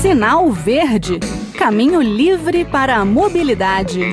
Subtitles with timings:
[0.00, 1.18] Sinal Verde
[1.58, 4.12] Caminho livre para a mobilidade.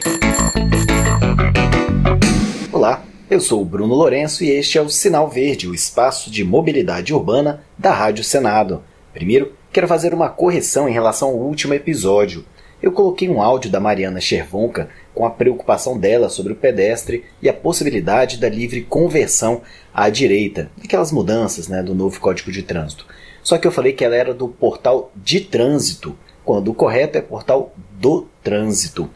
[2.71, 6.43] Olá, eu sou o Bruno Lourenço e este é o Sinal Verde, o espaço de
[6.43, 8.81] mobilidade urbana da Rádio Senado.
[9.13, 12.43] Primeiro, quero fazer uma correção em relação ao último episódio.
[12.81, 17.47] Eu coloquei um áudio da Mariana Chervonka com a preocupação dela sobre o pedestre e
[17.47, 19.61] a possibilidade da livre conversão
[19.93, 23.05] à direita, aquelas mudanças né, do novo Código de Trânsito.
[23.43, 27.21] Só que eu falei que ela era do portal de trânsito, quando o correto é
[27.21, 29.09] portal do trânsito.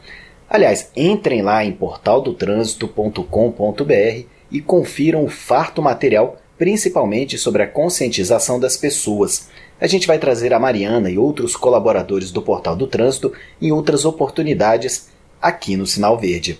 [0.49, 8.77] Aliás, entrem lá em portaldotrânsito.com.br e confiram o farto material, principalmente sobre a conscientização das
[8.77, 9.49] pessoas.
[9.79, 13.31] A gente vai trazer a Mariana e outros colaboradores do Portal do Trânsito
[13.61, 15.09] em outras oportunidades
[15.41, 16.59] aqui no Sinal Verde.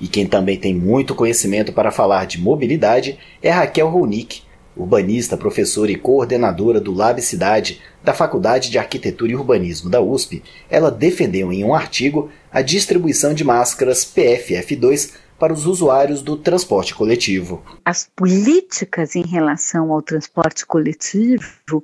[0.00, 4.42] E quem também tem muito conhecimento para falar de mobilidade é Raquel Ronick,
[4.76, 10.42] urbanista, professora e coordenadora do Lab Cidade da Faculdade de Arquitetura e Urbanismo da USP,
[10.68, 16.94] ela defendeu em um artigo a distribuição de máscaras PFF2 para os usuários do transporte
[16.94, 17.62] coletivo.
[17.84, 21.82] As políticas em relação ao transporte coletivo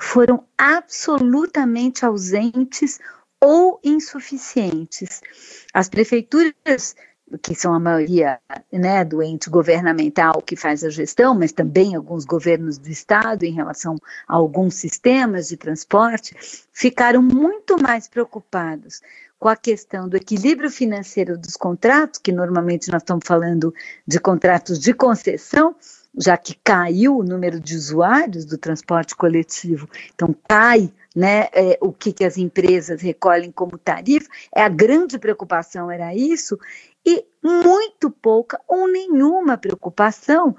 [0.00, 2.98] foram absolutamente ausentes
[3.40, 5.20] ou insuficientes.
[5.72, 6.94] As prefeituras
[7.42, 8.38] que são a maioria
[8.72, 13.52] né, do ente governamental que faz a gestão, mas também alguns governos do Estado em
[13.52, 16.34] relação a alguns sistemas de transporte,
[16.72, 19.00] ficaram muito mais preocupados
[19.38, 23.72] com a questão do equilíbrio financeiro dos contratos, que normalmente nós estamos falando
[24.06, 25.76] de contratos de concessão,
[26.16, 31.92] já que caiu o número de usuários do transporte coletivo, então cai né, é, o
[31.92, 36.56] que, que as empresas recolhem como tarifa, é a grande preocupação era isso,
[37.04, 40.54] e muito pouca ou nenhuma preocupação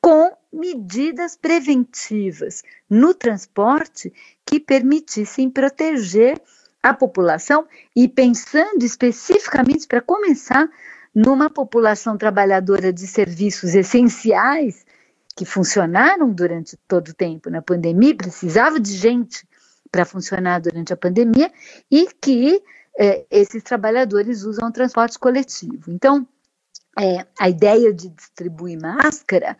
[0.00, 4.12] com medidas preventivas no transporte
[4.46, 6.40] que permitissem proteger
[6.80, 10.70] a população e pensando especificamente para começar
[11.12, 14.86] numa população trabalhadora de serviços essenciais
[15.34, 19.44] que funcionaram durante todo o tempo na pandemia, precisava de gente
[19.90, 21.52] para funcionar durante a pandemia
[21.90, 22.62] e que
[22.98, 25.90] é, esses trabalhadores usam transporte coletivo.
[25.90, 26.26] Então,
[26.98, 29.56] é, a ideia de distribuir máscara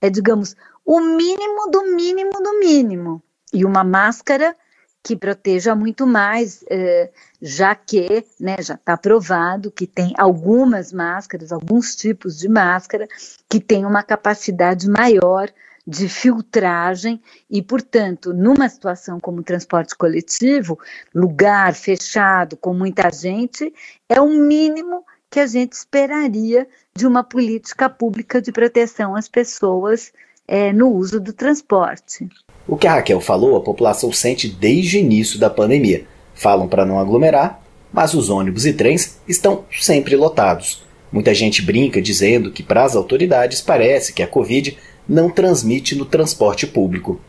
[0.00, 3.22] é, digamos, o mínimo do mínimo do mínimo.
[3.52, 4.56] E uma máscara
[5.02, 7.10] que proteja muito mais, é,
[7.40, 13.08] já que né, já está provado que tem algumas máscaras, alguns tipos de máscara,
[13.48, 15.50] que têm uma capacidade maior
[15.90, 17.20] de filtragem
[17.50, 20.78] e, portanto, numa situação como transporte coletivo,
[21.12, 23.74] lugar fechado com muita gente,
[24.08, 30.12] é o mínimo que a gente esperaria de uma política pública de proteção às pessoas
[30.46, 32.28] é, no uso do transporte.
[32.68, 36.06] O que a Raquel falou, a população sente desde o início da pandemia.
[36.34, 37.60] Falam para não aglomerar,
[37.92, 40.84] mas os ônibus e trens estão sempre lotados.
[41.10, 46.04] Muita gente brinca dizendo que para as autoridades parece que a Covid não transmite no
[46.04, 47.20] transporte público.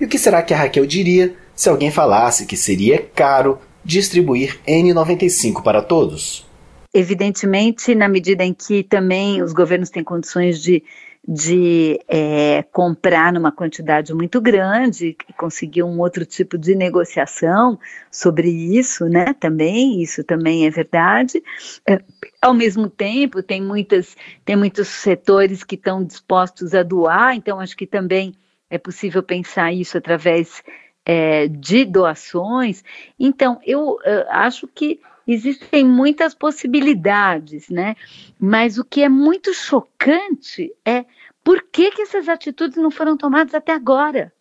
[0.00, 4.58] E o que será que a Raquel diria se alguém falasse que seria caro distribuir
[4.66, 6.46] N95 para todos?
[6.92, 10.82] Evidentemente, na medida em que também os governos têm condições de
[11.26, 17.78] de é, comprar numa quantidade muito grande e conseguir um outro tipo de negociação
[18.10, 19.34] sobre isso, né?
[19.34, 21.42] Também, isso também é verdade.
[21.86, 22.00] É,
[22.40, 27.76] ao mesmo tempo, tem, muitas, tem muitos setores que estão dispostos a doar, então acho
[27.76, 28.34] que também
[28.70, 30.62] é possível pensar isso através
[31.04, 32.82] é, de doações.
[33.18, 35.00] Então, eu uh, acho que
[35.32, 37.96] existem muitas possibilidades, né?
[38.38, 41.04] Mas o que é muito chocante é
[41.42, 44.32] por que, que essas atitudes não foram tomadas até agora.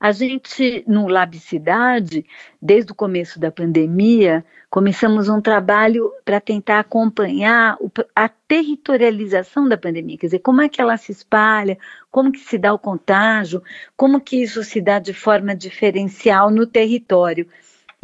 [0.00, 2.26] A gente, no Labicidade,
[2.60, 7.78] desde o começo da pandemia, começamos um trabalho para tentar acompanhar
[8.14, 11.78] a territorialização da pandemia, quer dizer, como é que ela se espalha,
[12.10, 13.62] como que se dá o contágio,
[13.96, 17.46] como que isso se dá de forma diferencial no território.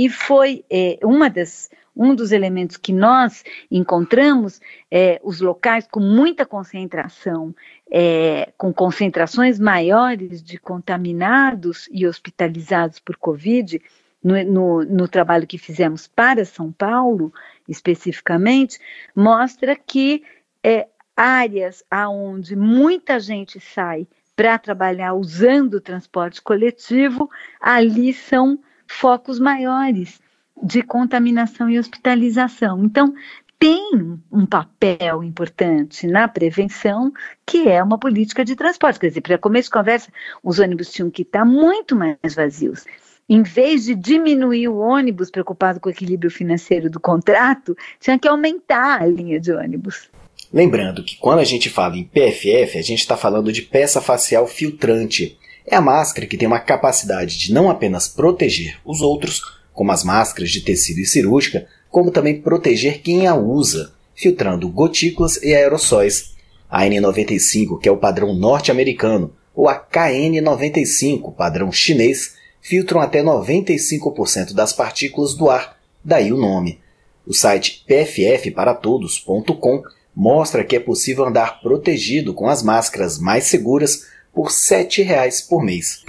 [0.00, 4.58] E foi é, uma das, um dos elementos que nós encontramos,
[4.90, 7.54] é, os locais com muita concentração,
[7.92, 13.78] é, com concentrações maiores de contaminados e hospitalizados por Covid,
[14.24, 17.30] no, no, no, trabalho que fizemos para São Paulo,
[17.68, 18.78] especificamente,
[19.14, 20.22] mostra que
[20.64, 27.28] é, áreas aonde muita gente sai para trabalhar usando o transporte coletivo,
[27.60, 28.58] ali são
[28.90, 30.20] focos maiores
[30.60, 32.84] de contaminação e hospitalização.
[32.84, 33.14] Então,
[33.58, 37.12] tem um papel importante na prevenção,
[37.46, 38.98] que é uma política de transporte.
[38.98, 40.10] Quer dizer, para começo de conversa,
[40.42, 42.84] os ônibus tinham que estar muito mais vazios.
[43.28, 48.26] em vez de diminuir o ônibus, preocupado com o equilíbrio financeiro do contrato, tinha que
[48.26, 50.10] aumentar a linha de ônibus.
[50.52, 54.48] Lembrando que quando a gente fala em PFF, a gente está falando de peça facial
[54.48, 55.38] filtrante.
[55.70, 59.40] É a máscara que tem uma capacidade de não apenas proteger os outros,
[59.72, 65.40] como as máscaras de tecido e cirúrgica, como também proteger quem a usa, filtrando gotículas
[65.40, 66.34] e aerossóis.
[66.68, 74.52] A N95, que é o padrão norte-americano, ou a KN95, padrão chinês, filtram até 95%
[74.52, 76.80] das partículas do ar, daí o nome.
[77.24, 79.84] O site pffparatodos.com
[80.16, 85.62] mostra que é possível andar protegido com as máscaras mais seguras por R$ 7,00 por
[85.62, 86.04] mês.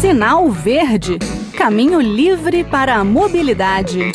[0.00, 1.18] Sinal Verde
[1.56, 4.12] Caminho livre para a mobilidade.